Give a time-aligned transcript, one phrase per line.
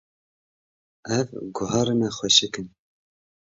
[1.17, 2.67] Ev guharine xweşik in.